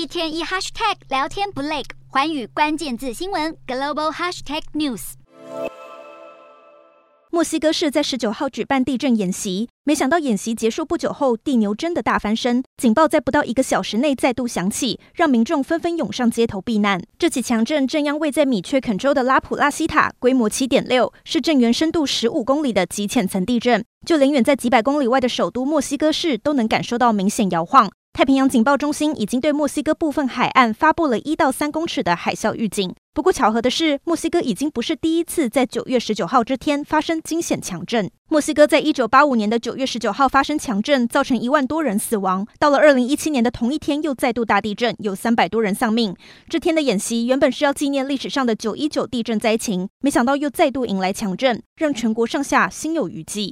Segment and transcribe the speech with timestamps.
[0.00, 5.12] 一天一 hashtag 聊天不累，寰宇关键字新闻 global hashtag news。
[7.30, 17.02] 墨西哥市在十九号举办地震演习，没想到演习结束不久后，地牛真的大翻身，警报在不到一个小时内再度响起，让民众纷纷涌上街头避难。
[17.18, 27.90] 这起强震震央位在米却肯州的拉普拉西塔，规模七点六，是震源深度十五公里的极浅层地震，就连远在几百公里外的首都墨西哥市都能感受到明显摇晃。
[28.20, 32.94] 太平洋警报中心已经对墨西哥部分海岸发布了一到三公尺的海啸预警。
[33.14, 38.10] 不过巧合的是，墨西哥已经不是第一次在九月十九号这天发生惊险强震。
[38.28, 42.46] 墨西哥在一九八五年的九月十九号发生强震，造成一万多人死亡。
[42.58, 46.14] 到了二零一七年的同一天，又再度大地震，有三百多人丧命。
[46.46, 53.48] 这天的演习原本是要纪念历史上的九一九地震灾情，没想到又再度迎来强震，让全国上下心有余悸。